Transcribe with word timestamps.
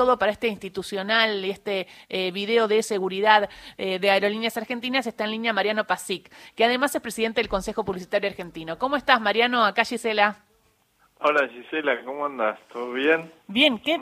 todo 0.00 0.18
para 0.18 0.32
este 0.32 0.48
institucional 0.48 1.44
y 1.44 1.50
este 1.50 1.86
eh, 2.08 2.30
video 2.32 2.68
de 2.68 2.82
seguridad 2.82 3.50
eh, 3.76 3.98
de 3.98 4.10
Aerolíneas 4.10 4.56
Argentinas, 4.56 5.06
está 5.06 5.24
en 5.24 5.32
línea 5.32 5.52
Mariano 5.52 5.84
Pasic, 5.84 6.32
que 6.54 6.64
además 6.64 6.94
es 6.94 7.02
presidente 7.02 7.42
del 7.42 7.50
Consejo 7.50 7.84
Publicitario 7.84 8.30
Argentino. 8.30 8.78
¿Cómo 8.78 8.96
estás, 8.96 9.20
Mariano? 9.20 9.62
Acá 9.62 9.84
Gisela. 9.84 10.38
Hola 11.18 11.46
Gisela, 11.48 12.02
¿cómo 12.02 12.24
andas? 12.24 12.58
¿Todo 12.72 12.94
bien? 12.94 13.30
Bien, 13.46 13.78
qué, 13.78 14.00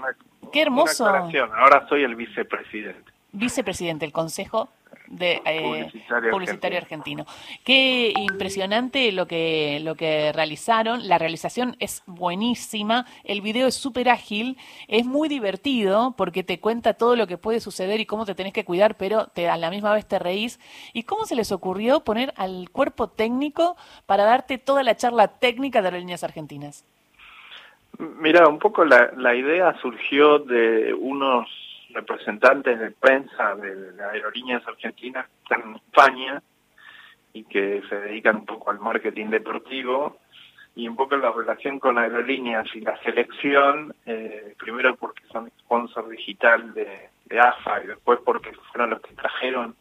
qué 0.53 0.63
hermoso. 0.63 1.05
Ahora 1.05 1.85
soy 1.89 2.05
el 2.05 2.15
vicepresidente. 2.15 3.11
Vicepresidente 3.33 4.07
del 4.07 4.13
Consejo 4.13 4.69
de 5.11 5.43
eh, 5.45 5.91
publicitario, 6.31 6.79
argentino. 6.79 7.25
Qué 7.65 8.13
impresionante 8.17 9.11
lo 9.13 9.27
que 9.27 9.81
lo 9.83 9.95
que 9.95 10.33
realizaron. 10.33 11.09
La 11.09 11.19
realización 11.19 11.77
es 11.79 12.03
buenísima. 12.07 13.07
El 13.25 13.41
video 13.41 13.67
es 13.67 13.75
súper 13.75 14.09
ágil. 14.09 14.57
Es 14.87 15.07
muy 15.07 15.29
divertido 15.29 16.15
porque 16.17 16.43
te 16.43 16.61
cuenta 16.61 16.95
todo 16.95 17.17
lo 17.17 17.27
que 17.27 17.39
puede 17.39 17.61
suceder 17.61 18.01
y 18.01 18.07
cómo 18.07 18.27
te 18.27 18.35
tenés 18.35 18.53
que 18.53 18.65
cuidar, 18.65 18.97
pero 18.97 19.29
te, 19.29 19.49
a 19.49 19.57
la 19.57 19.71
misma 19.71 19.93
vez 19.93 20.07
te 20.07 20.19
reís. 20.19 20.61
¿Y 20.93 21.05
cómo 21.05 21.25
se 21.25 21.35
les 21.37 21.53
ocurrió 21.53 22.01
poner 22.01 22.33
al 22.37 22.71
cuerpo 22.71 23.09
técnico 23.09 23.77
para 24.07 24.25
darte 24.25 24.59
toda 24.59 24.83
la 24.83 24.97
charla 24.97 25.29
técnica 25.39 25.81
de 25.81 25.89
Aerolíneas 25.89 26.25
Argentinas? 26.25 26.85
Mira, 27.99 28.47
un 28.49 28.59
poco 28.59 28.85
la, 28.85 29.11
la 29.17 29.35
idea 29.35 29.75
surgió 29.81 30.39
de 30.39 30.95
unos 30.95 31.49
representantes 31.91 32.79
de 32.79 32.91
prensa 32.91 33.55
de 33.57 33.93
las 33.93 34.13
aerolíneas 34.13 34.67
argentinas 34.67 35.27
que 35.27 35.43
están 35.43 35.71
en 35.71 35.77
España 35.77 36.43
y 37.33 37.45
que 37.45 37.83
se 37.89 37.97
dedican 38.01 38.37
un 38.37 38.47
poco 38.47 38.71
al 38.71 38.81
marketing 38.81 39.27
deportivo 39.27 40.19
y 40.75 40.87
un 40.87 40.97
poco 40.97 41.17
la 41.17 41.33
relación 41.33 41.79
con 41.79 41.99
aerolíneas 41.99 42.67
y 42.75 42.81
la 42.81 42.97
selección, 43.03 43.95
eh, 44.07 44.55
primero 44.59 44.95
porque 44.97 45.25
son 45.33 45.51
sponsor 45.61 46.09
digital 46.09 46.73
de, 46.75 47.11
de 47.27 47.41
AFA 47.41 47.83
y 47.83 47.87
después 47.89 48.21
porque 48.25 48.53
fueron 48.71 48.91
los 48.91 49.01
que 49.01 49.15
trajeron 49.15 49.75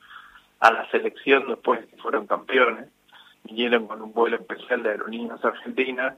a 0.60 0.72
la 0.72 0.90
selección 0.90 1.48
después 1.48 1.86
que 1.86 1.98
fueron 1.98 2.26
campeones, 2.26 2.90
vinieron 3.44 3.88
con 3.88 4.02
un 4.02 4.14
vuelo 4.14 4.38
especial 4.38 4.82
de 4.84 4.90
aerolíneas 4.90 5.44
argentinas, 5.46 6.16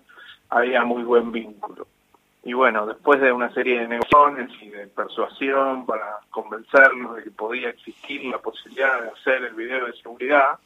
había 0.50 0.84
muy 0.84 1.04
buen 1.04 1.32
vínculo. 1.32 1.88
Y 2.44 2.54
bueno, 2.54 2.86
después 2.86 3.20
de 3.20 3.32
una 3.32 3.54
serie 3.54 3.80
de 3.80 3.88
negociaciones 3.88 4.50
y 4.62 4.70
de 4.70 4.88
persuasión 4.88 5.86
para 5.86 6.20
convencernos 6.30 7.18
de 7.18 7.24
que 7.24 7.32
podía 7.32 7.70
existir 7.70 8.24
la 8.26 8.38
posibilidad 8.38 9.02
de 9.02 9.10
hacer 9.10 9.44
el 9.44 9.54
video 9.54 9.86
de 9.86 9.94
seguridad, 9.94 10.58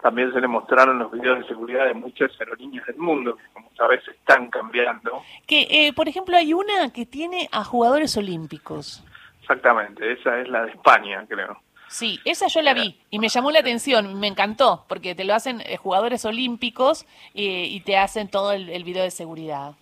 también 0.00 0.32
se 0.32 0.40
le 0.40 0.48
mostraron 0.48 0.98
los 0.98 1.10
videos 1.10 1.38
de 1.38 1.46
seguridad 1.46 1.86
de 1.86 1.94
muchas 1.94 2.30
aerolíneas 2.40 2.86
del 2.86 2.96
mundo, 2.96 3.36
que 3.36 3.44
como 3.52 3.70
sabes 3.76 4.06
están 4.06 4.50
cambiando. 4.50 5.22
Que, 5.46 5.66
eh, 5.70 5.92
por 5.92 6.08
ejemplo, 6.08 6.36
hay 6.36 6.52
una 6.52 6.92
que 6.92 7.06
tiene 7.06 7.48
a 7.52 7.64
jugadores 7.64 8.16
olímpicos. 8.16 9.04
Exactamente, 9.40 10.12
esa 10.12 10.40
es 10.40 10.48
la 10.48 10.64
de 10.64 10.72
España, 10.72 11.24
creo. 11.28 11.60
Sí, 11.88 12.18
esa 12.24 12.46
yo 12.46 12.62
la 12.62 12.72
vi 12.72 12.98
y 13.10 13.18
me 13.18 13.28
llamó 13.28 13.50
la 13.50 13.58
atención, 13.58 14.18
me 14.18 14.26
encantó, 14.26 14.86
porque 14.88 15.14
te 15.14 15.24
lo 15.24 15.34
hacen 15.34 15.60
eh, 15.60 15.76
jugadores 15.76 16.24
olímpicos 16.24 17.04
eh, 17.34 17.66
y 17.68 17.80
te 17.80 17.98
hacen 17.98 18.28
todo 18.28 18.52
el, 18.52 18.70
el 18.70 18.82
video 18.82 19.02
de 19.02 19.10
seguridad. 19.10 19.74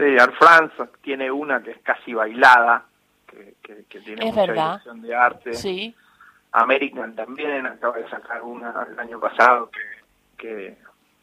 Sí, 0.00 0.16
Air 0.16 0.32
France 0.32 0.74
tiene 1.02 1.30
una 1.30 1.62
que 1.62 1.72
es 1.72 1.78
casi 1.82 2.14
bailada, 2.14 2.84
que, 3.26 3.54
que, 3.62 4.00
tiene 4.00 4.24
mucha 4.24 4.46
dirección 4.46 5.02
de 5.02 5.14
arte. 5.14 5.52
Sí. 5.52 5.94
American 6.52 7.14
también 7.14 7.66
acaba 7.66 7.98
de 7.98 8.08
sacar 8.08 8.42
una 8.42 8.86
el 8.90 8.98
año 8.98 9.20
pasado 9.20 9.70
que, 10.36 10.76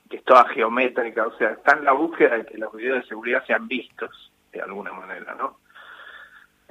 que, 0.09 0.15
es 0.15 0.23
toda 0.23 0.47
geométrica, 0.49 1.27
o 1.27 1.37
sea, 1.37 1.49
está 1.49 1.75
en 1.75 1.85
la 1.85 1.91
búsqueda 1.91 2.37
de 2.37 2.45
que 2.45 2.57
los 2.57 2.71
videos 2.73 3.01
de 3.01 3.07
seguridad 3.09 3.43
sean 3.45 3.67
vistos 3.67 4.31
de 4.53 4.61
alguna 4.61 4.93
manera, 4.93 5.35
¿no? 5.35 5.57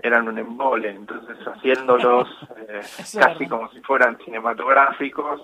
Eran 0.01 0.29
un 0.29 0.39
embole, 0.39 0.91
entonces 0.91 1.37
haciéndolos 1.45 2.29
eh, 2.69 2.83
casi 3.19 3.47
como 3.49 3.69
si 3.73 3.81
fueran 3.81 4.17
cinematográficos 4.19 5.43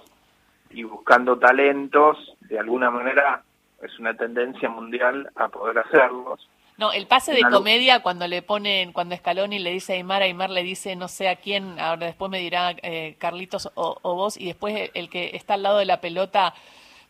y 0.70 0.84
buscando 0.84 1.38
talentos, 1.38 2.36
de 2.40 2.58
alguna 2.58 2.90
manera 2.90 3.42
es 3.82 3.98
una 3.98 4.14
tendencia 4.14 4.68
mundial 4.68 5.30
a 5.36 5.48
poder 5.48 5.78
hacerlos. 5.78 6.48
No, 6.78 6.92
el 6.92 7.06
pase 7.06 7.32
de 7.32 7.42
comedia 7.42 8.02
cuando 8.02 8.26
le 8.26 8.42
ponen, 8.42 8.92
cuando 8.92 9.14
Scaloni 9.14 9.58
le 9.58 9.70
dice 9.70 9.92
a 9.92 9.96
Aymar, 9.96 10.22
Aymar 10.22 10.50
le 10.50 10.62
dice 10.62 10.96
no 10.96 11.06
sé 11.06 11.28
a 11.28 11.36
quién, 11.36 11.78
ahora 11.78 12.06
después 12.06 12.30
me 12.30 12.38
dirá 12.38 12.74
eh, 12.82 13.16
Carlitos 13.18 13.70
o, 13.74 13.98
vos, 14.02 14.40
y 14.40 14.46
después 14.46 14.90
el 14.94 15.10
que 15.10 15.36
está 15.36 15.54
al 15.54 15.62
lado 15.62 15.78
de 15.78 15.84
la 15.84 16.00
pelota 16.00 16.54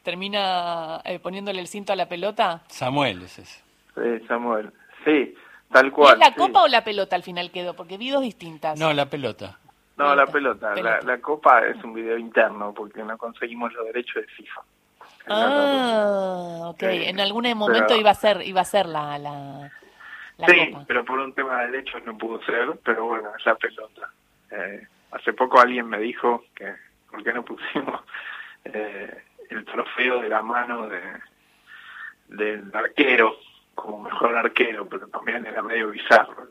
termina 0.03 1.01
eh, 1.05 1.21
poniéndole 1.21 1.61
el 1.61 1.69
cinto 1.69 1.93
a 1.93 1.97
la 1.97 2.09
pelota. 2.09 2.63
Samuel 2.69 3.23
es 3.23 3.39
ese. 3.39 3.63
Sí, 3.95 4.27
Samuel. 4.27 4.73
Sí, 5.05 5.35
tal 5.71 5.93
cual. 5.93 6.15
¿Es 6.15 6.19
la 6.19 6.35
copa 6.35 6.63
o 6.63 6.69
la 6.69 6.83
pelota 6.83 7.15
al 7.15 7.23
final 7.23 7.51
quedó? 7.51 7.75
Porque 7.75 7.99
vi 7.99 8.11
dos 8.11 8.23
distintas. 8.23 8.79
No, 8.79 8.93
la 8.93 9.07
pelota. 9.07 9.59
No, 9.97 10.15
la 10.17 10.27
pelota. 10.27 10.75
La, 10.75 11.01
la, 11.03 11.21
copa 11.21 11.65
es 11.67 11.83
un 11.85 11.93
video 11.93 12.19
interno 12.19 12.73
porque 12.75 13.03
no 13.05 13.17
conseguimos 13.17 13.73
los 13.75 13.87
derechos 13.87 14.17
de 14.17 14.27
FIFA. 14.27 14.63
Ah, 15.29 16.71
ok. 16.71 16.83
en 16.83 17.21
algún 17.21 17.53
momento 17.57 17.97
iba 17.97 18.11
a 18.11 18.15
ser 18.15 18.43
iba 18.43 18.61
a 18.61 18.65
ser 18.65 18.87
la, 18.87 19.19
la, 19.19 19.71
Sí, 20.49 20.75
pero 20.89 21.05
por 21.05 21.21
un 21.21 21.33
tema 21.33 21.61
de 21.61 21.71
derechos 21.71 22.03
no 22.05 22.19
pudo 22.19 22.43
ser, 22.45 22.69
pero 22.85 23.05
bueno, 23.07 23.31
es 23.39 23.47
la 23.47 23.55
pelota. 23.55 24.11
Eh, 24.51 24.87
hace 25.13 25.33
poco 25.33 25.61
alguien 25.61 25.89
me 25.89 25.99
dijo 25.99 26.45
que 26.55 26.75
por 27.11 27.23
qué 27.23 27.33
no 27.33 27.45
pusimos 27.45 28.01
eh, 28.65 29.23
el 29.51 29.65
trofeo 29.65 30.21
de 30.21 30.29
la 30.29 30.43
mano 30.43 30.89
de 30.89 31.01
del 32.29 32.71
arquero 32.73 33.37
como 33.75 34.01
mejor 34.03 34.37
arquero, 34.37 34.89
pero 34.89 35.09
también 35.09 35.47
era 35.47 35.63
medio 35.63 35.91
bizarro. 35.91 36.49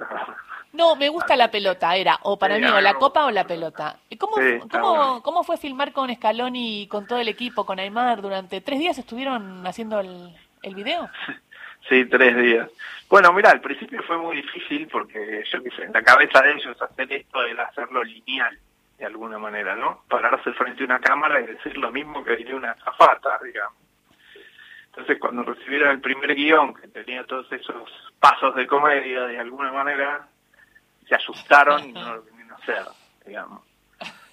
No, 0.73 0.95
me 0.95 1.09
gusta 1.09 1.35
la 1.35 1.51
pelota, 1.51 1.95
era 1.95 2.17
o 2.23 2.39
para 2.39 2.57
mí 2.57 2.65
o 2.65 2.79
la 2.79 2.93
copa 2.93 3.25
o 3.25 3.31
la 3.31 3.45
pelota. 3.45 3.99
¿Cómo, 4.17 4.35
cómo, 4.71 5.21
¿Cómo 5.21 5.43
fue 5.43 5.57
filmar 5.57 5.91
con 5.91 6.13
Scaloni 6.13 6.83
y 6.83 6.87
con 6.87 7.05
todo 7.07 7.19
el 7.19 7.27
equipo, 7.27 7.65
con 7.65 7.79
Aymar? 7.79 8.21
¿Durante 8.21 8.61
tres 8.61 8.79
días 8.79 8.97
estuvieron 8.97 9.67
haciendo 9.67 9.99
el, 9.99 10.33
el 10.63 10.75
video? 10.75 11.09
Sí, 11.89 12.05
tres 12.05 12.37
días. 12.37 12.69
Bueno, 13.09 13.33
mira, 13.33 13.49
al 13.49 13.59
principio 13.59 14.01
fue 14.03 14.17
muy 14.17 14.38
difícil 14.38 14.88
porque 14.88 15.43
yo 15.51 15.63
qué 15.63 15.71
sé, 15.71 15.83
en 15.83 15.93
la 15.93 16.03
cabeza 16.03 16.41
de 16.41 16.53
ellos 16.53 16.81
hacer 16.81 17.11
esto 17.11 17.43
era 17.43 17.63
hacerlo 17.65 18.03
lineal, 18.03 18.57
de 18.97 19.05
alguna 19.05 19.38
manera, 19.38 19.75
¿no? 19.75 20.03
Pararse 20.07 20.53
frente 20.53 20.83
a 20.83 20.85
una 20.85 20.99
cámara 20.99 21.41
y 21.41 21.47
decir 21.47 21.75
lo 21.77 21.91
mismo 21.91 22.23
que 22.23 22.38
diría 22.38 22.55
una 22.55 22.75
zafata, 22.75 23.39
digamos. 23.43 23.81
Entonces, 24.91 25.19
cuando 25.19 25.44
recibieron 25.44 25.91
el 25.91 26.02
primer 26.02 26.35
guion, 26.35 26.74
que 26.74 26.90
tenía 26.90 27.24
todos 27.25 27.50
esos 27.53 27.90
pasos 28.19 28.53
de 28.56 28.68
comedia, 28.68 29.22
de 29.22 29.40
alguna 29.40 29.72
manera, 29.72 30.28
se 31.07 31.16
asustaron 31.16 31.90
y 31.90 31.94
no 31.94 32.16
lo 32.16 32.22
vinieron 32.24 32.52
a 32.52 32.56
hacer, 32.56 32.84
digamos. 33.25 33.62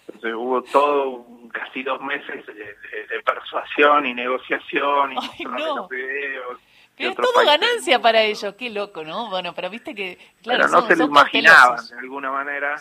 Entonces 0.09 0.35
hubo 0.35 0.63
todo 0.63 1.27
casi 1.53 1.85
dos 1.85 2.01
meses 2.01 2.45
de, 2.47 3.23
persuasión 3.25 4.07
y 4.07 4.15
negociación 4.15 5.13
y 5.13 5.17
Ay, 5.17 5.45
los 5.45 5.89
videos. 5.89 6.61
Pero 6.97 7.11
es 7.11 7.17
todo 7.17 7.45
ganancia 7.45 8.01
para 8.01 8.23
ellos, 8.23 8.55
qué 8.59 8.71
loco, 8.71 9.05
¿no? 9.05 9.31
Bueno, 9.31 9.55
pero 9.55 9.71
viste 9.71 9.95
que, 9.95 10.19
claro, 10.43 10.65
pero 10.67 10.81
no 10.81 10.87
se 10.89 10.97
lo 10.97 11.05
imaginaban 11.05 11.87
de 11.89 11.99
alguna 11.99 12.33
manera. 12.33 12.75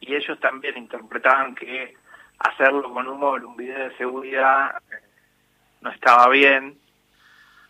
Y 0.00 0.14
ellos 0.14 0.38
también 0.40 0.76
interpretaban 0.76 1.54
que 1.54 1.96
hacerlo 2.38 2.92
con 2.92 3.08
humor, 3.08 3.42
un 3.46 3.56
video 3.56 3.88
de 3.88 3.96
seguridad, 3.96 4.76
eh, 4.90 5.05
no 5.80 5.90
estaba 5.90 6.28
bien. 6.28 6.78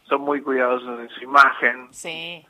Son 0.09 0.21
muy 0.21 0.41
cuidadosos 0.41 0.99
de 0.99 1.09
su 1.09 1.25
imagen. 1.25 1.89
Sí. 1.93 2.47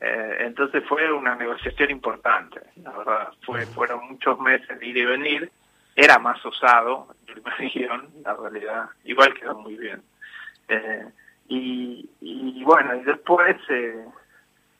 Eh, 0.00 0.36
entonces 0.40 0.84
fue 0.88 1.10
una 1.12 1.34
negociación 1.34 1.90
importante, 1.90 2.60
la 2.76 2.90
verdad. 2.90 3.28
Fue, 3.42 3.64
fueron 3.66 4.08
muchos 4.08 4.38
meses 4.40 4.78
de 4.78 4.86
ir 4.86 4.96
y 4.96 5.04
venir. 5.04 5.52
Era 5.96 6.18
más 6.18 6.44
osado 6.44 7.14
el 7.26 7.34
primer 7.34 7.72
guion, 7.72 8.08
la 8.24 8.34
realidad. 8.34 8.90
Igual 9.04 9.34
quedó 9.34 9.58
muy 9.58 9.76
bien. 9.76 10.02
Eh, 10.68 11.06
y, 11.48 12.08
y, 12.20 12.64
bueno, 12.64 12.94
y 12.96 13.04
después 13.04 13.56
eh, 13.68 14.04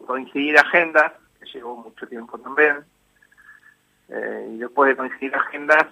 coincidir 0.04 0.58
agendas, 0.58 1.12
que 1.38 1.46
llevó 1.46 1.76
mucho 1.76 2.06
tiempo 2.06 2.38
también. 2.38 2.84
Eh, 4.08 4.50
y 4.54 4.58
después 4.58 4.88
de 4.90 4.96
coincidir 4.96 5.34
agendas, 5.34 5.86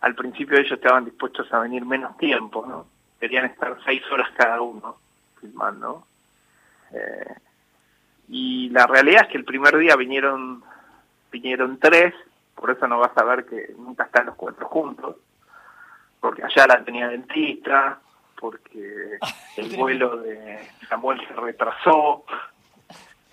al 0.00 0.14
principio 0.14 0.58
ellos 0.58 0.72
estaban 0.72 1.04
dispuestos 1.04 1.52
a 1.52 1.60
venir 1.60 1.84
menos 1.84 2.16
tiempo, 2.16 2.64
¿no? 2.66 2.86
Querían 3.18 3.44
estar 3.46 3.76
seis 3.84 4.02
horas 4.10 4.30
cada 4.36 4.60
uno 4.60 4.96
filmando. 5.40 6.06
Eh, 6.92 7.34
y 8.28 8.70
la 8.70 8.86
realidad 8.86 9.22
es 9.24 9.28
que 9.28 9.38
el 9.38 9.44
primer 9.44 9.76
día 9.76 9.96
vinieron 9.96 10.62
vinieron 11.30 11.78
tres, 11.78 12.14
por 12.54 12.70
eso 12.70 12.86
no 12.86 12.98
vas 12.98 13.16
a 13.16 13.24
ver 13.24 13.46
que 13.46 13.74
nunca 13.78 14.04
están 14.04 14.26
los 14.26 14.34
cuatro 14.34 14.66
juntos, 14.66 15.16
porque 16.18 16.42
allá 16.44 16.66
la 16.66 16.84
tenía 16.84 17.08
dentista, 17.08 18.00
porque 18.38 19.18
el 19.56 19.76
vuelo 19.76 20.16
de 20.18 20.68
Samuel 20.88 21.20
se 21.26 21.34
retrasó, 21.34 22.24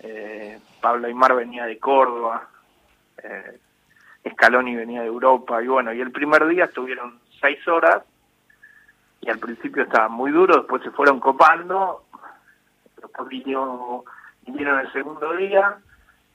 eh, 0.00 0.60
Pablo 0.80 1.08
Aymar 1.08 1.34
venía 1.34 1.64
de 1.64 1.78
Córdoba, 1.78 2.48
eh, 3.22 3.58
Scaloni 4.30 4.76
venía 4.76 5.00
de 5.00 5.06
Europa, 5.06 5.62
y 5.62 5.68
bueno, 5.68 5.92
y 5.92 6.00
el 6.00 6.12
primer 6.12 6.46
día 6.46 6.64
estuvieron 6.64 7.20
seis 7.40 7.66
horas, 7.68 8.02
y 9.20 9.30
al 9.30 9.38
principio 9.38 9.82
estaba 9.82 10.08
muy 10.08 10.30
duro, 10.30 10.56
después 10.56 10.82
se 10.82 10.90
fueron 10.90 11.20
copando, 11.20 12.04
después 12.96 13.28
vino 13.28 14.04
vinieron 14.46 14.80
el 14.80 14.92
segundo 14.92 15.34
día 15.36 15.76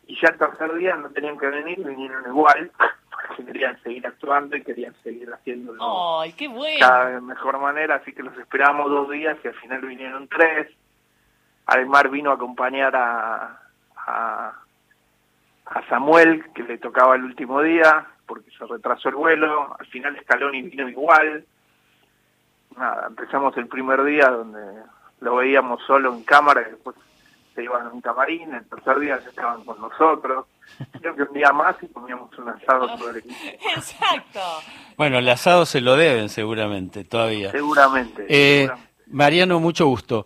y 0.07 0.19
ya 0.21 0.29
el 0.29 0.37
tercer 0.37 0.73
día 0.75 0.95
no 0.95 1.09
tenían 1.09 1.37
que 1.37 1.47
venir, 1.47 1.83
vinieron 1.83 2.25
igual, 2.27 2.71
porque 3.09 3.45
querían 3.45 3.81
seguir 3.81 4.05
actuando 4.05 4.55
y 4.55 4.63
querían 4.63 4.93
seguir 5.03 5.31
haciéndolo 5.33 6.19
¡Ay, 6.19 6.33
qué 6.33 6.47
bueno! 6.47 6.79
cada 6.79 7.09
de 7.09 7.21
mejor 7.21 7.59
manera, 7.59 7.95
así 7.95 8.13
que 8.13 8.23
los 8.23 8.37
esperábamos 8.37 8.89
dos 8.89 9.09
días 9.09 9.37
y 9.43 9.47
al 9.47 9.55
final 9.55 9.81
vinieron 9.81 10.27
tres. 10.27 10.69
Además 11.65 12.11
vino 12.11 12.31
a 12.31 12.33
acompañar 12.35 12.93
a, 12.95 13.61
a, 13.95 14.62
a 15.65 15.87
Samuel, 15.87 16.45
que 16.53 16.63
le 16.63 16.77
tocaba 16.77 17.15
el 17.15 17.23
último 17.23 17.61
día, 17.61 18.05
porque 18.25 18.49
se 18.57 18.65
retrasó 18.65 19.09
el 19.09 19.15
vuelo, 19.15 19.75
al 19.79 19.85
final 19.87 20.17
Scaloni 20.21 20.61
vino 20.63 20.87
igual. 20.89 21.45
Nada, 22.77 23.07
empezamos 23.07 23.55
el 23.57 23.67
primer 23.67 24.03
día 24.03 24.29
donde 24.29 24.59
lo 25.21 25.35
veíamos 25.35 25.81
solo 25.85 26.13
en 26.13 26.23
cámara 26.23 26.61
y 26.61 26.71
después 26.71 26.95
se 27.53 27.63
iban 27.63 27.85
a 27.85 27.89
un 27.89 28.01
camarín, 28.01 28.53
el 28.53 28.65
tercer 28.65 28.99
día 28.99 29.19
ya 29.21 29.29
estaban 29.29 29.63
con 29.63 29.79
nosotros. 29.79 30.47
Creo 30.99 31.15
que 31.15 31.23
un 31.23 31.33
día 31.33 31.51
más 31.51 31.75
y 31.81 31.87
comíamos 31.87 32.35
un 32.37 32.49
asado 32.49 32.87
todo 32.97 33.09
el 33.11 33.17
equipo. 33.17 33.35
Exacto. 33.75 34.39
Bueno, 34.97 35.19
el 35.19 35.29
asado 35.29 35.65
se 35.65 35.81
lo 35.81 35.95
deben 35.95 36.29
seguramente 36.29 37.03
todavía. 37.03 37.51
Seguramente. 37.51 38.25
Eh, 38.27 38.61
seguramente. 38.61 38.93
Mariano, 39.07 39.59
mucho 39.59 39.85
gusto. 39.85 40.25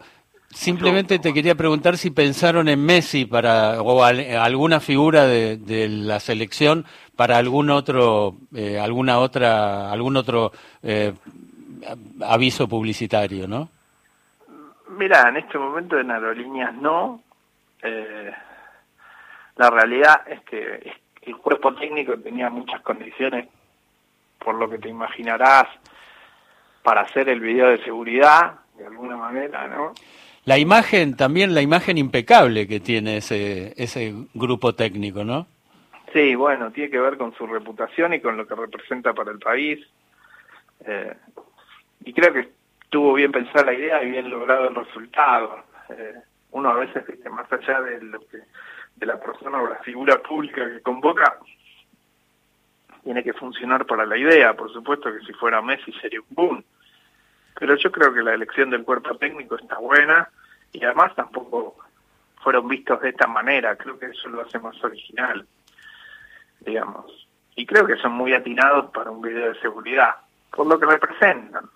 Simplemente 0.57 1.19
te 1.19 1.33
quería 1.33 1.56
preguntar 1.56 1.98
si 1.98 2.09
pensaron 2.09 2.68
en 2.68 2.83
Messi 2.83 3.25
para 3.25 3.81
o 3.81 4.04
al- 4.04 4.36
alguna 4.38 4.80
figura 4.80 5.25
de, 5.25 5.57
de 5.57 5.88
la 5.88 6.19
selección 6.19 6.86
para 7.15 7.38
algún 7.38 7.69
otro, 7.69 8.36
eh, 8.56 8.80
alguna 8.80 9.19
otra, 9.19 9.92
algún 9.92 10.18
otro 10.18 10.51
eh, 10.81 11.13
aviso 12.21 12.68
publicitario, 12.68 13.48
¿no? 13.48 13.69
Mira, 14.98 15.30
en 15.30 15.38
este 15.38 15.59
momento 15.59 16.00
en 16.00 16.09
aerolíneas 16.09 16.74
no. 16.74 17.21
Eh, 17.83 18.31
la 19.57 19.69
realidad 19.69 20.21
es 20.27 20.42
que 20.42 20.92
el 21.21 21.38
cuerpo 21.38 21.75
técnico 21.75 22.18
tenía 22.18 22.50
muchas 22.50 22.81
condiciones, 22.81 23.48
por 24.44 24.56
lo 24.56 24.68
que 24.68 24.80
te 24.80 24.89
imaginarás, 24.89 25.68
para 26.81 27.01
hacer 27.01 27.30
el 27.30 27.42
video 27.42 27.68
de 27.69 27.83
seguridad, 27.83 28.56
de 28.75 28.88
alguna 28.88 29.18
manera, 29.18 29.68
¿no? 29.68 29.94
La 30.47 30.57
imagen, 30.57 31.17
también 31.17 31.53
la 31.53 31.61
imagen 31.61 31.97
impecable 31.97 32.69
que 32.69 32.79
tiene 32.79 33.17
ese, 33.17 33.73
ese 33.75 34.13
grupo 34.33 34.73
técnico, 34.73 35.25
¿no? 35.25 35.45
Sí, 36.13 36.35
bueno, 36.35 36.71
tiene 36.71 36.89
que 36.89 37.01
ver 37.01 37.17
con 37.17 37.35
su 37.35 37.45
reputación 37.45 38.13
y 38.13 38.21
con 38.21 38.38
lo 38.38 38.47
que 38.47 38.55
representa 38.55 39.13
para 39.13 39.31
el 39.31 39.39
país. 39.39 39.85
Eh, 40.85 41.13
y 42.05 42.13
creo 42.13 42.31
que 42.31 42.47
estuvo 42.81 43.13
bien 43.13 43.33
pensada 43.33 43.65
la 43.65 43.73
idea 43.73 44.01
y 44.01 44.11
bien 44.11 44.29
logrado 44.29 44.69
el 44.69 44.75
resultado. 44.75 45.65
Eh, 45.89 46.13
uno 46.51 46.69
a 46.69 46.75
veces, 46.75 47.03
más 47.29 47.51
allá 47.51 47.81
de 47.81 48.01
lo 48.03 48.21
que 48.21 48.38
de 48.95 49.05
la 49.05 49.19
persona 49.19 49.61
o 49.61 49.67
la 49.67 49.79
figura 49.79 50.17
pública 50.23 50.65
que 50.65 50.79
convoca, 50.79 51.39
tiene 53.03 53.21
que 53.21 53.33
funcionar 53.33 53.85
para 53.85 54.05
la 54.05 54.17
idea. 54.17 54.53
Por 54.53 54.71
supuesto 54.71 55.11
que 55.11 55.25
si 55.25 55.33
fuera 55.33 55.61
Messi 55.61 55.91
sería 55.99 56.21
un 56.21 56.27
boom. 56.29 56.63
Pero 57.59 57.75
yo 57.75 57.92
creo 57.92 58.13
que 58.13 58.21
la 58.21 58.33
elección 58.33 58.69
del 58.69 58.83
cuerpo 58.83 59.18
técnico 59.18 59.56
está 59.56 59.77
buena 59.77 60.30
y 60.71 60.83
además 60.83 61.15
tampoco 61.15 61.77
fueron 62.44 62.68
vistos 62.68 63.01
de 63.01 63.09
esta 63.09 63.27
manera. 63.27 63.75
Creo 63.75 63.98
que 63.98 64.07
eso 64.07 64.30
lo 64.30 64.42
hace 64.42 64.59
más 64.59 64.81
original 64.83 65.45
digamos. 66.68 67.27
Y 67.56 67.65
creo 67.65 67.86
que 67.88 67.98
son 67.98 68.13
muy 68.13 68.33
atinados 68.33 68.92
para 68.92 69.09
un 69.09 69.21
video 69.21 69.54
de 69.54 69.59
seguridad, 69.59 70.15
por 70.51 70.68
lo 70.68 70.80
que 70.80 70.86
representan. 70.86 71.69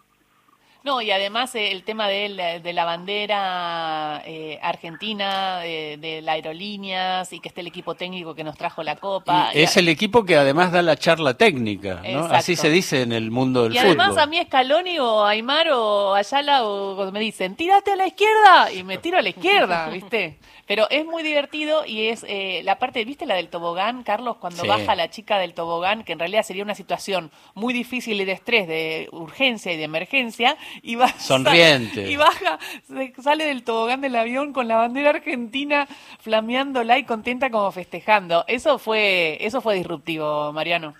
No, 0.83 0.99
y 1.01 1.11
además 1.11 1.53
eh, 1.53 1.71
el 1.71 1.83
tema 1.83 2.07
de, 2.07 2.29
la- 2.29 2.59
de 2.59 2.73
la 2.73 2.85
bandera 2.85 4.23
eh, 4.25 4.57
argentina, 4.63 5.59
de, 5.59 5.97
de 5.97 6.21
las 6.23 6.33
aerolíneas 6.35 7.31
y 7.33 7.39
que 7.39 7.49
esté 7.49 7.61
el 7.61 7.67
equipo 7.67 7.93
técnico 7.95 8.33
que 8.33 8.43
nos 8.43 8.57
trajo 8.57 8.81
la 8.81 8.95
copa. 8.95 9.51
Y 9.53 9.61
es 9.61 9.77
el 9.77 9.87
equipo 9.89 10.25
que 10.25 10.35
además 10.37 10.71
da 10.71 10.81
la 10.81 10.95
charla 10.95 11.35
técnica, 11.35 12.01
¿no? 12.11 12.25
Así 12.25 12.55
se 12.55 12.69
dice 12.71 13.03
en 13.03 13.11
el 13.11 13.29
mundo 13.29 13.63
del 13.63 13.75
Y 13.75 13.77
además 13.77 14.07
fútbol. 14.09 14.19
a 14.19 14.25
mí 14.25 14.39
Scaloni 14.43 14.97
o 14.99 15.23
Aymar 15.23 15.67
o 15.71 16.15
Ayala 16.15 16.63
o 16.65 17.11
me 17.11 17.19
dicen, 17.19 17.55
tírate 17.55 17.91
a 17.91 17.95
la 17.95 18.07
izquierda 18.07 18.71
y 18.73 18.83
me 18.83 18.97
tiro 18.97 19.17
a 19.17 19.21
la 19.21 19.29
izquierda, 19.29 19.87
¿viste? 19.93 20.39
Pero 20.65 20.89
es 20.89 21.05
muy 21.05 21.21
divertido 21.21 21.85
y 21.85 22.07
es 22.07 22.25
eh, 22.27 22.61
la 22.63 22.79
parte, 22.79 23.03
¿viste 23.05 23.25
la 23.25 23.35
del 23.35 23.49
tobogán, 23.49 24.03
Carlos? 24.03 24.37
Cuando 24.37 24.61
Sí. 24.63 24.67
baja 24.67 24.95
la 24.95 25.09
chica 25.09 25.37
del 25.37 25.53
tobogán, 25.53 26.03
que 26.03 26.13
en 26.13 26.19
realidad 26.19 26.43
sería 26.43 26.63
una 26.63 26.75
situación 26.75 27.29
muy 27.55 27.73
difícil 27.73 28.19
y 28.21 28.25
de 28.25 28.31
estrés, 28.31 28.67
de 28.67 29.09
urgencia 29.11 29.73
y 29.73 29.77
de 29.77 29.83
emergencia, 29.83 30.55
y 30.81 30.95
va, 30.95 31.07
Sonriente. 31.07 32.09
Y 32.09 32.15
baja, 32.17 32.59
se- 32.83 33.13
sale 33.21 33.45
del 33.45 33.63
tobogán 33.63 34.01
del 34.01 34.15
avión 34.15 34.53
con 34.53 34.67
la 34.67 34.77
bandera 34.77 35.11
argentina 35.11 35.87
flameándola 36.19 36.97
y 36.97 37.05
contenta 37.05 37.49
como 37.49 37.71
festejando. 37.71 38.45
Eso 38.47 38.77
fue, 38.79 39.37
eso 39.41 39.61
fue 39.61 39.75
disruptivo, 39.75 40.51
Mariano. 40.53 40.93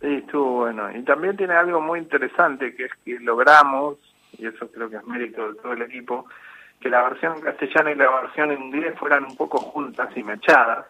Sí, 0.00 0.14
estuvo 0.14 0.60
bueno. 0.62 0.90
Y 0.96 1.02
también 1.02 1.36
tiene 1.36 1.54
algo 1.54 1.80
muy 1.80 2.00
interesante, 2.00 2.74
que 2.74 2.86
es 2.86 2.92
que 3.04 3.18
logramos, 3.20 3.96
y 4.38 4.46
eso 4.46 4.68
creo 4.70 4.90
que 4.90 4.96
es 4.96 5.04
mérito 5.04 5.52
de 5.52 5.60
todo 5.60 5.72
el 5.72 5.82
equipo, 5.82 6.26
que 6.80 6.88
la 6.90 7.02
versión 7.02 7.36
en 7.36 7.42
castellano 7.42 7.90
y 7.90 7.94
la 7.94 8.10
versión 8.22 8.50
en 8.50 8.60
inglés 8.62 8.94
fueran 8.98 9.24
un 9.24 9.36
poco 9.36 9.58
juntas 9.58 10.08
y 10.16 10.22
mechadas, 10.24 10.86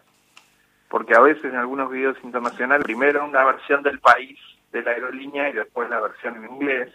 porque 0.89 1.13
a 1.15 1.19
veces 1.19 1.45
en 1.45 1.55
algunos 1.55 1.91
videos 1.91 2.17
internacionales, 2.23 2.83
primero 2.83 3.23
una 3.25 3.43
versión 3.43 3.83
del 3.83 3.99
país 3.99 4.39
de 4.71 4.81
la 4.81 4.91
aerolínea 4.91 5.49
y 5.49 5.53
después 5.53 5.87
la 5.89 5.99
versión 5.99 6.35
en 6.43 6.51
inglés, 6.51 6.89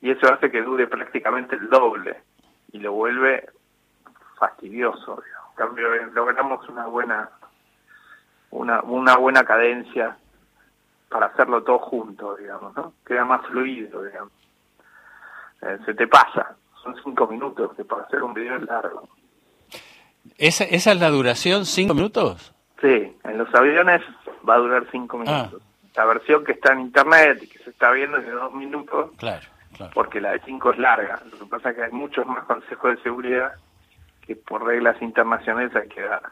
y 0.00 0.10
eso 0.10 0.32
hace 0.32 0.50
que 0.50 0.62
dure 0.62 0.86
prácticamente 0.86 1.56
el 1.56 1.68
doble, 1.68 2.22
y 2.72 2.78
lo 2.78 2.92
vuelve 2.92 3.48
fastidioso. 4.38 5.22
digamos. 5.24 5.50
En 5.50 5.56
cambio, 5.56 5.94
eh, 5.94 6.08
logramos 6.12 6.68
una 6.68 6.86
buena, 6.86 7.30
una, 8.50 8.82
una 8.82 9.16
buena 9.16 9.44
cadencia 9.44 10.16
para 11.08 11.26
hacerlo 11.26 11.62
todo 11.62 11.78
junto, 11.78 12.36
digamos, 12.36 12.76
¿no? 12.76 12.92
Queda 13.06 13.24
más 13.24 13.46
fluido, 13.46 14.02
digamos. 14.04 14.32
Eh, 15.62 15.78
se 15.86 15.94
te 15.94 16.06
pasa, 16.06 16.56
son 16.82 16.94
cinco 17.02 17.26
minutos, 17.26 17.74
que 17.76 17.84
para 17.84 18.02
hacer 18.02 18.22
un 18.22 18.34
video 18.34 18.56
es 18.56 18.62
largo. 18.64 19.08
¿Esa, 20.36 20.64
¿Esa 20.64 20.92
es 20.92 21.00
la 21.00 21.08
duración? 21.10 21.64
¿Cinco 21.64 21.94
minutos? 21.94 22.52
Sí, 22.80 23.16
en 23.24 23.38
los 23.38 23.54
aviones 23.54 24.02
va 24.46 24.56
a 24.56 24.58
durar 24.58 24.86
cinco 24.90 25.16
minutos. 25.18 25.62
La 25.94 26.04
versión 26.04 26.44
que 26.44 26.52
está 26.52 26.74
en 26.74 26.80
internet 26.80 27.38
y 27.42 27.48
que 27.48 27.58
se 27.60 27.70
está 27.70 27.90
viendo 27.92 28.18
es 28.18 28.26
de 28.26 28.32
dos 28.32 28.52
minutos, 28.52 29.12
Claro, 29.16 29.46
claro. 29.76 29.92
porque 29.94 30.20
la 30.20 30.32
de 30.32 30.40
cinco 30.44 30.70
es 30.72 30.78
larga. 30.78 31.20
Lo 31.32 31.38
que 31.38 31.46
pasa 31.46 31.70
es 31.70 31.76
que 31.76 31.82
hay 31.84 31.92
muchos 31.92 32.26
más 32.26 32.44
consejos 32.44 32.96
de 32.96 33.02
seguridad 33.02 33.52
que 34.26 34.34
por 34.36 34.64
reglas 34.64 35.00
internacionales 35.02 35.74
hay 35.76 35.88
que 35.88 36.02
dar. 36.02 36.22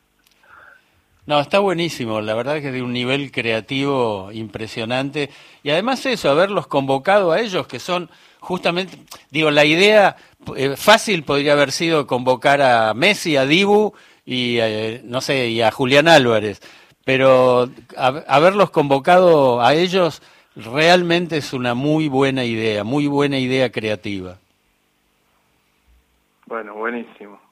No, 1.27 1.41
está 1.41 1.59
buenísimo, 1.59 2.21
la 2.21 2.35
verdad 2.35 2.61
que 2.61 2.71
de 2.71 2.83
un 2.83 2.93
nivel 2.93 3.33
creativo 3.33 4.31
impresionante. 4.33 5.31
Y 5.63 5.71
además 5.71 6.05
eso, 6.05 6.31
haberlos 6.31 6.67
convocado 6.67 7.33
a 7.33 7.41
ellos, 7.41 7.67
que 7.67 7.79
son 7.79 8.11
justamente, 8.41 8.99
digo, 9.31 9.51
la 9.51 9.65
idea 9.65 10.17
eh, 10.55 10.75
fácil 10.77 11.23
podría 11.23 11.55
haber 11.55 11.73
sido 11.73 12.07
convocar 12.07 12.61
a 12.61 12.93
Messi, 12.93 13.39
a 13.39 13.47
Dibu 13.47 13.95
y, 14.27 14.59
eh, 14.61 15.01
no 15.05 15.23
sé, 15.23 15.49
y 15.49 15.63
a 15.63 15.71
Julián 15.71 16.09
Álvarez. 16.09 16.61
Pero 17.07 17.69
hab- 17.97 18.25
haberlos 18.29 18.71
convocado 18.71 19.63
a 19.63 19.73
ellos 19.73 20.21
realmente 20.57 21.37
es 21.37 21.53
una 21.53 21.75
muy 21.75 22.09
buena 22.09 22.45
idea, 22.45 22.85
muy 22.85 23.07
buena 23.07 23.39
idea 23.39 23.71
creativa. 23.71 24.39
Bueno, 26.47 26.75
buenísimo. 26.75 27.44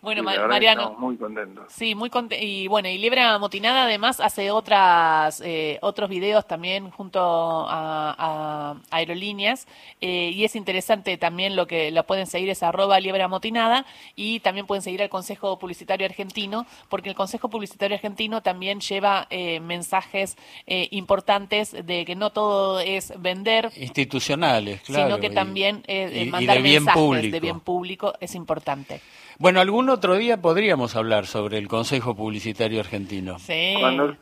Bueno, 0.00 0.22
Sí, 0.30 0.36
la 0.36 0.46
Mariano. 0.46 0.80
estamos 0.82 1.00
muy 1.00 1.16
contentos. 1.16 1.64
Sí, 1.70 1.96
muy 1.96 2.08
conte- 2.08 2.38
y 2.40 2.68
bueno, 2.68 2.88
y 2.88 2.98
Libra 2.98 3.36
Motinada 3.40 3.82
además 3.82 4.20
hace 4.20 4.52
otras 4.52 5.42
eh, 5.44 5.78
otros 5.82 6.08
videos 6.08 6.46
también 6.46 6.90
junto 6.90 7.20
a, 7.20 8.14
a 8.16 8.76
Aerolíneas 8.96 9.66
eh, 10.00 10.30
y 10.32 10.44
es 10.44 10.54
interesante 10.54 11.16
también 11.18 11.56
lo 11.56 11.66
que 11.66 11.90
lo 11.90 12.04
pueden 12.04 12.28
seguir 12.28 12.48
es 12.50 12.62
arroba 12.62 13.00
Libra 13.00 13.26
Motinada 13.26 13.84
y 14.14 14.38
también 14.38 14.66
pueden 14.68 14.82
seguir 14.82 15.02
al 15.02 15.08
Consejo 15.08 15.58
Publicitario 15.58 16.06
Argentino 16.06 16.64
porque 16.88 17.08
el 17.08 17.16
Consejo 17.16 17.48
Publicitario 17.50 17.96
Argentino 17.96 18.40
también 18.40 18.78
lleva 18.80 19.26
eh, 19.30 19.58
mensajes 19.58 20.36
eh, 20.68 20.86
importantes 20.92 21.72
de 21.86 22.04
que 22.04 22.14
no 22.14 22.30
todo 22.30 22.78
es 22.78 23.12
vender 23.20 23.72
Institucionales, 23.76 24.80
claro. 24.82 25.06
sino 25.08 25.20
que 25.20 25.26
y- 25.26 25.34
también 25.34 25.82
eh, 25.88 26.08
y- 26.14 26.18
y 26.20 26.30
mandar 26.30 26.56
de 26.58 26.62
bien 26.62 26.84
mensajes 26.84 27.02
público. 27.02 27.32
de 27.32 27.40
bien 27.40 27.58
público 27.60 28.14
es 28.20 28.36
importante. 28.36 29.00
Bueno, 29.38 29.60
algún 29.60 29.88
otro 29.88 30.16
día 30.16 30.40
podríamos 30.40 30.96
hablar 30.96 31.26
sobre 31.26 31.58
el 31.58 31.68
Consejo 31.68 32.16
Publicitario 32.16 32.80
Argentino. 32.80 33.38
Sí. 33.38 33.76
Cuando, 33.78 34.16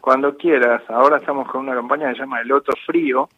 cuando 0.00 0.36
quieras. 0.36 0.82
Ahora 0.88 1.18
estamos 1.18 1.46
con 1.50 1.62
una 1.62 1.74
campaña 1.74 2.08
que 2.08 2.14
se 2.14 2.20
llama 2.20 2.40
El 2.40 2.52
Otro 2.52 2.74
Frío, 2.86 3.28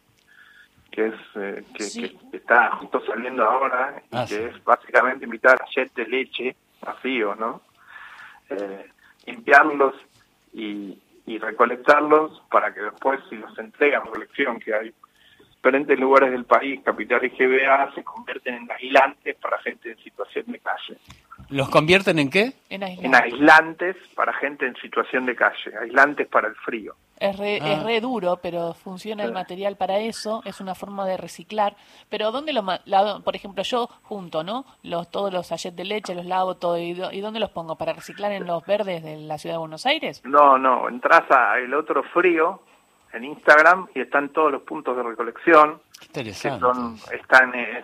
que 0.91 1.07
es 1.07 1.13
eh, 1.35 1.63
que, 1.75 1.83
Sí. 1.83 2.17
que 2.31 2.37
está 2.37 2.71
justo 2.77 3.01
saliendo 3.05 3.43
ahora 3.43 4.01
y 4.11 4.15
Ah, 4.15 4.25
que 4.27 4.35
sí. 4.35 4.41
es 4.43 4.63
básicamente 4.63 5.25
invitar 5.25 5.55
a 5.61 5.65
jet 5.75 5.93
de 5.93 6.05
leche 6.07 6.55
vacío, 6.81 7.35
¿no? 7.35 7.61
Eh, 8.49 8.89
limpiarlos 9.25 9.95
y, 10.53 10.97
y 11.25 11.37
recolectarlos 11.37 12.41
para 12.49 12.73
que 12.73 12.79
después, 12.81 13.19
si 13.29 13.35
los 13.35 13.57
entregan 13.59 14.03
colección, 14.07 14.57
que 14.59 14.73
hay 14.73 14.93
diferentes 15.61 15.99
lugares 15.99 16.31
del 16.31 16.45
país, 16.45 16.79
Capital 16.85 17.25
y 17.25 17.29
GBA, 17.29 17.93
se 17.93 18.03
convierten 18.03 18.55
en 18.55 18.71
aislantes 18.71 19.35
para 19.37 19.59
gente 19.59 19.91
en 19.91 19.97
situación 19.97 20.45
de 20.47 20.59
calle. 20.59 20.97
¿Los 21.49 21.69
convierten 21.69 22.17
en 22.19 22.29
qué? 22.29 22.53
En 22.69 22.83
aislantes. 22.83 23.97
para 24.15 24.31
gente 24.33 24.65
en 24.65 24.75
situación 24.77 25.25
de 25.25 25.35
calle, 25.35 25.71
aislantes 25.81 26.27
para 26.27 26.47
el 26.47 26.55
frío. 26.55 26.95
Es 27.19 27.37
re, 27.37 27.59
ah. 27.61 27.83
re 27.83 27.99
duro, 27.99 28.39
pero 28.41 28.73
funciona 28.73 29.25
el 29.25 29.33
material 29.33 29.75
para 29.75 29.97
eso, 29.97 30.41
es 30.45 30.61
una 30.61 30.75
forma 30.75 31.05
de 31.05 31.17
reciclar. 31.17 31.75
Pero 32.07 32.31
¿dónde 32.31 32.53
lo, 32.53 32.63
por 33.25 33.35
ejemplo, 33.35 33.63
yo 33.63 33.89
junto, 34.03 34.43
¿no? 34.43 34.63
Los, 34.83 35.11
todos 35.11 35.33
los 35.33 35.47
sachets 35.47 35.75
de 35.75 35.83
leche, 35.83 36.15
los 36.15 36.25
lavo 36.25 36.55
todo, 36.55 36.77
y, 36.77 36.93
dónde 36.93 37.41
los 37.41 37.49
pongo? 37.49 37.75
¿Para 37.75 37.91
reciclar 37.91 38.31
en 38.31 38.45
los 38.45 38.65
verdes 38.65 39.03
de 39.03 39.17
la 39.17 39.37
ciudad 39.37 39.55
de 39.55 39.59
Buenos 39.59 39.85
Aires? 39.85 40.21
No, 40.23 40.57
no, 40.57 40.87
entras 40.87 41.29
a 41.31 41.57
El 41.57 41.73
Otro 41.73 42.03
Frío 42.03 42.61
en 43.13 43.23
Instagram 43.23 43.87
y 43.93 44.01
están 44.01 44.29
todos 44.29 44.51
los 44.51 44.61
puntos 44.63 44.95
de 44.95 45.03
recolección. 45.03 45.81
Interesante. 46.01 46.59
son, 46.59 46.97
están, 47.11 47.53
eh, 47.55 47.83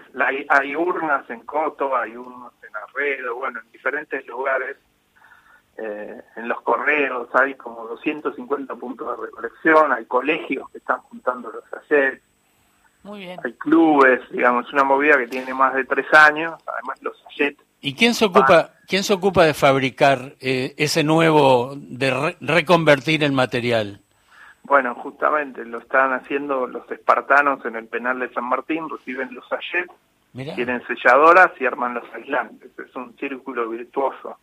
hay, 0.50 0.76
urnas 0.76 1.30
en 1.30 1.42
Coto, 1.42 1.96
hay 1.96 2.16
urnas 2.16 2.54
en 2.64 2.76
Arredo, 2.76 3.36
bueno, 3.36 3.60
en 3.64 3.72
diferentes 3.72 4.26
lugares. 4.28 4.78
Eh, 5.78 6.22
en 6.38 6.48
los 6.48 6.62
correos 6.62 7.28
hay 7.34 7.56
como 7.56 7.86
250 7.88 8.76
puntos 8.76 9.18
de 9.18 9.26
recolección, 9.26 9.92
hay 9.92 10.06
colegios 10.06 10.70
que 10.70 10.78
están 10.78 11.02
juntando 11.02 11.52
los 11.52 11.64
sachets. 11.70 12.22
Muy 13.04 13.20
bien. 13.20 13.40
Hay 13.44 13.54
clubes, 13.54 14.22
digamos, 14.32 14.72
una 14.72 14.84
movida 14.84 15.18
que 15.18 15.28
tiene 15.28 15.54
más 15.54 15.74
de 15.74 15.84
tres 15.84 16.12
años, 16.14 16.56
además 16.66 17.02
los 17.02 17.20
sachets. 17.24 17.62
¿Y 17.82 17.94
quién 17.94 18.14
se 18.14 18.26
ocupa, 18.26 18.72
quién 18.88 19.04
se 19.04 19.14
ocupa 19.14 19.44
de 19.44 19.54
fabricar 19.54 20.36
eh, 20.40 20.74
ese 20.78 21.04
nuevo, 21.04 21.74
de 21.76 22.36
reconvertir 22.40 23.24
el 23.24 23.32
material? 23.32 24.02
Bueno, 24.66 24.96
justamente 24.96 25.64
lo 25.64 25.78
están 25.78 26.12
haciendo 26.14 26.66
los 26.66 26.90
espartanos 26.90 27.64
en 27.66 27.76
el 27.76 27.88
penal 27.88 28.18
de 28.18 28.34
San 28.34 28.46
Martín, 28.46 28.90
reciben 28.90 29.32
los 29.32 29.48
sachets, 29.48 29.94
tienen 30.34 30.82
selladoras 30.88 31.52
y 31.60 31.68
arman 31.68 31.94
los 31.94 32.12
aislantes. 32.16 32.72
Es 32.80 32.96
un 32.96 33.16
círculo 33.16 33.70
virtuoso 33.70 34.40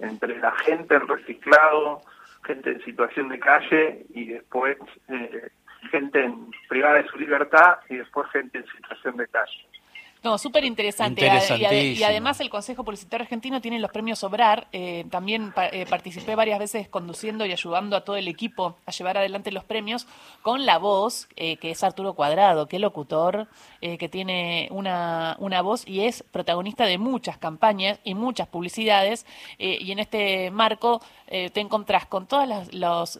entre 0.00 0.40
la 0.40 0.50
gente 0.58 0.96
en 0.96 1.06
reciclado, 1.06 2.00
gente 2.42 2.72
en 2.72 2.82
situación 2.82 3.28
de 3.28 3.38
calle 3.38 4.06
y 4.12 4.24
después 4.24 4.76
eh, 5.08 5.50
gente 5.92 6.24
en 6.24 6.50
privada 6.68 6.96
de 6.96 7.06
su 7.06 7.16
libertad 7.16 7.78
y 7.88 7.96
después 7.96 8.28
gente 8.32 8.58
en 8.58 8.66
situación 8.66 9.18
de 9.18 9.28
calle. 9.28 9.68
No, 10.24 10.36
súper 10.36 10.64
interesante. 10.64 11.26
Y, 11.96 12.02
además 12.02 12.40
el 12.40 12.50
Consejo 12.50 12.84
Publicitario 12.84 13.24
Argentino 13.24 13.60
tiene 13.60 13.78
los 13.78 13.90
premios 13.90 14.24
Obrar. 14.24 14.66
Eh, 14.72 15.04
también 15.10 15.52
eh, 15.72 15.86
participé 15.88 16.34
varias 16.34 16.58
veces 16.58 16.88
conduciendo 16.88 17.46
y 17.46 17.52
ayudando 17.52 17.96
a 17.96 18.04
todo 18.04 18.16
el 18.16 18.26
equipo 18.26 18.76
a 18.84 18.90
llevar 18.90 19.18
adelante 19.18 19.52
los 19.52 19.64
premios 19.64 20.06
con 20.42 20.66
la 20.66 20.78
voz, 20.78 21.28
eh, 21.36 21.56
que 21.58 21.70
es 21.70 21.84
Arturo 21.84 22.14
Cuadrado, 22.14 22.66
que 22.66 22.78
locutor, 22.78 23.48
que 23.80 24.08
tiene 24.08 24.68
una, 24.72 25.36
una 25.38 25.62
voz 25.62 25.86
y 25.86 26.00
es 26.00 26.24
protagonista 26.24 26.84
de 26.84 26.98
muchas 26.98 27.38
campañas 27.38 28.00
y 28.02 28.14
muchas 28.14 28.48
publicidades. 28.48 29.24
y 29.56 29.92
en 29.92 30.00
este 30.00 30.50
marco 30.50 31.00
te 31.28 31.60
encontrás 31.60 32.06
con 32.06 32.26
todos 32.26 32.72
los, 32.72 33.18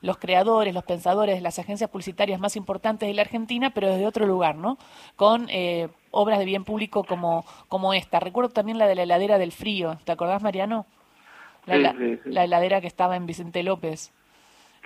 los 0.00 0.18
creadores, 0.18 0.72
los 0.72 0.84
pensadores 0.84 1.34
de 1.34 1.42
las 1.42 1.58
agencias 1.58 1.90
publicitarias 1.90 2.40
más 2.40 2.56
importantes 2.56 3.08
de 3.08 3.14
la 3.14 3.22
Argentina, 3.22 3.70
pero 3.74 3.88
desde 3.88 4.06
otro 4.06 4.26
lugar, 4.26 4.56
¿no? 4.56 4.78
Con 5.16 5.48
obras 6.10 6.38
de 6.38 6.44
bien 6.44 6.64
público 6.64 7.04
como, 7.04 7.44
como 7.68 7.94
esta. 7.94 8.20
Recuerdo 8.20 8.50
también 8.50 8.78
la 8.78 8.86
de 8.86 8.94
la 8.94 9.02
heladera 9.02 9.38
del 9.38 9.52
frío, 9.52 9.98
¿te 10.04 10.12
acordás, 10.12 10.42
Mariano? 10.42 10.86
La, 11.66 11.94
la 12.24 12.44
heladera 12.44 12.80
que 12.80 12.86
estaba 12.86 13.16
en 13.16 13.26
Vicente 13.26 13.62
López. 13.62 14.12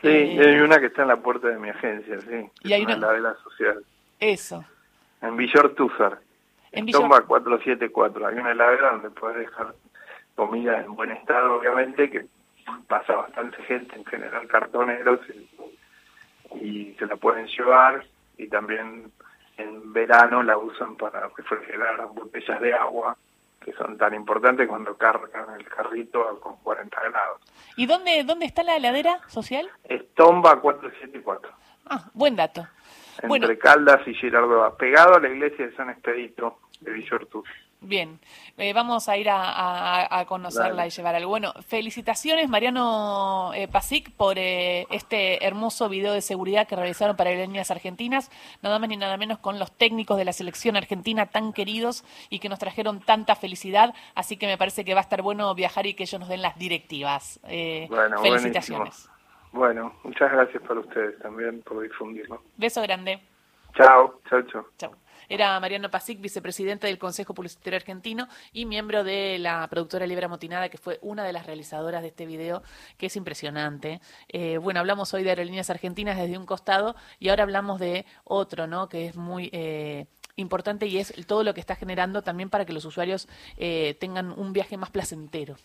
Sí, 0.04 0.08
eh, 0.08 0.38
hay 0.38 0.60
una 0.60 0.80
que 0.80 0.86
está 0.86 1.02
en 1.02 1.08
la 1.08 1.16
puerta 1.16 1.48
de 1.48 1.58
mi 1.58 1.70
agencia, 1.70 2.20
sí. 2.20 2.50
Y 2.62 2.72
hay 2.72 2.82
una, 2.82 2.94
heladera 2.94 3.36
social. 3.42 3.82
Eso. 4.20 4.64
En 5.22 5.36
Villor 5.36 5.74
Túzar. 5.74 6.18
En, 6.72 6.86
Tomba 6.90 7.22
474. 7.22 8.26
Hay 8.26 8.34
una 8.34 8.52
heladera 8.52 8.90
donde 8.90 9.10
puedes 9.10 9.38
dejar 9.38 9.74
comida 10.34 10.82
en 10.82 10.94
buen 10.94 11.12
estado, 11.12 11.54
obviamente, 11.54 12.10
que 12.10 12.26
pasa 12.88 13.14
bastante 13.14 13.62
gente, 13.62 13.96
en 13.96 14.04
general 14.04 14.46
cartoneros, 14.48 15.20
y, 15.30 16.66
y 16.66 16.94
se 16.98 17.06
la 17.06 17.16
pueden 17.16 17.46
llevar. 17.46 18.04
Y 18.36 18.48
también 18.48 19.10
verano 19.94 20.42
la 20.42 20.58
usan 20.58 20.96
para 20.96 21.30
refrigerar 21.34 21.96
las 21.96 22.12
botellas 22.12 22.60
de 22.60 22.74
agua 22.74 23.16
que 23.64 23.72
son 23.72 23.96
tan 23.96 24.12
importantes 24.12 24.68
cuando 24.68 24.94
cargan 24.96 25.58
el 25.58 25.66
carrito 25.66 26.38
con 26.40 26.56
40 26.56 27.00
grados. 27.00 27.40
¿Y 27.76 27.86
dónde, 27.86 28.22
dónde 28.24 28.44
está 28.44 28.62
la 28.62 28.76
heladera 28.76 29.20
social? 29.28 29.70
Estomba 29.84 30.60
474. 30.60 31.50
Ah, 31.86 32.10
buen 32.12 32.36
dato. 32.36 32.66
Entre 33.22 33.58
Caldas 33.58 34.06
y 34.06 34.14
Girardot, 34.14 34.76
pegado 34.76 35.14
a 35.14 35.20
la 35.20 35.28
iglesia 35.28 35.66
de 35.66 35.76
San 35.76 35.88
Expedito 35.88 36.58
de 36.80 36.92
Villortuz. 36.92 37.48
Bien, 37.84 38.18
eh, 38.56 38.72
vamos 38.72 39.10
a 39.10 39.16
ir 39.18 39.28
a, 39.30 40.24
conocerla 40.26 40.86
y 40.86 40.90
llevar 40.90 41.14
algo. 41.14 41.28
Bueno, 41.28 41.52
felicitaciones 41.66 42.48
Mariano 42.48 43.52
eh, 43.54 43.68
Pasic 43.68 44.10
por 44.12 44.38
eh, 44.38 44.86
este 44.90 45.44
hermoso 45.44 45.90
video 45.90 46.14
de 46.14 46.22
seguridad 46.22 46.66
que 46.66 46.76
realizaron 46.76 47.14
para 47.14 47.28
Aerolíneas 47.28 47.70
Argentinas, 47.70 48.30
nada 48.62 48.78
más 48.78 48.88
ni 48.88 48.96
nada 48.96 49.18
menos 49.18 49.38
con 49.38 49.58
los 49.58 49.70
técnicos 49.70 50.16
de 50.16 50.24
la 50.24 50.32
selección 50.32 50.76
argentina 50.76 51.26
tan 51.26 51.52
queridos 51.52 52.04
y 52.30 52.38
que 52.38 52.48
nos 52.48 52.58
trajeron 52.58 53.00
tanta 53.00 53.36
felicidad, 53.36 53.94
así 54.14 54.38
que 54.38 54.46
me 54.46 54.56
parece 54.56 54.84
que 54.86 54.94
va 54.94 55.00
a 55.00 55.02
estar 55.02 55.20
bueno 55.20 55.54
viajar 55.54 55.86
y 55.86 55.92
que 55.92 56.04
ellos 56.04 56.20
nos 56.20 56.30
den 56.30 56.40
las 56.40 56.58
directivas. 56.58 57.38
bueno, 57.42 58.18
felicitaciones. 58.22 59.10
Bueno, 59.52 59.92
muchas 60.04 60.32
gracias 60.32 60.62
para 60.62 60.80
ustedes 60.80 61.18
también 61.18 61.60
por 61.62 61.82
difundirlo. 61.82 62.42
Beso 62.56 62.80
grande. 62.80 63.20
Chao, 63.76 64.20
chao, 64.28 64.42
chao. 64.42 64.66
Chao. 64.78 64.94
Era 65.28 65.58
Mariano 65.58 65.90
Pasic, 65.90 66.20
vicepresidente 66.20 66.86
del 66.86 66.98
Consejo 66.98 67.34
Publicitario 67.34 67.76
Argentino 67.76 68.28
y 68.52 68.66
miembro 68.66 69.04
de 69.04 69.38
la 69.38 69.66
productora 69.68 70.06
Libra 70.06 70.28
Motinada, 70.28 70.68
que 70.68 70.78
fue 70.78 70.98
una 71.02 71.24
de 71.24 71.32
las 71.32 71.46
realizadoras 71.46 72.02
de 72.02 72.08
este 72.08 72.26
video, 72.26 72.62
que 72.98 73.06
es 73.06 73.16
impresionante. 73.16 74.00
Eh, 74.28 74.58
bueno, 74.58 74.80
hablamos 74.80 75.12
hoy 75.14 75.24
de 75.24 75.30
aerolíneas 75.30 75.70
argentinas 75.70 76.18
desde 76.18 76.38
un 76.38 76.46
costado 76.46 76.94
y 77.18 77.30
ahora 77.30 77.44
hablamos 77.44 77.80
de 77.80 78.04
otro, 78.24 78.66
¿no? 78.66 78.88
Que 78.88 79.06
es 79.06 79.16
muy 79.16 79.50
eh, 79.52 80.06
importante 80.36 80.86
y 80.86 80.98
es 80.98 81.14
todo 81.26 81.42
lo 81.42 81.54
que 81.54 81.60
está 81.60 81.74
generando 81.74 82.22
también 82.22 82.50
para 82.50 82.64
que 82.64 82.72
los 82.72 82.84
usuarios 82.84 83.28
eh, 83.56 83.96
tengan 83.98 84.30
un 84.30 84.52
viaje 84.52 84.76
más 84.76 84.90
placentero. 84.90 85.56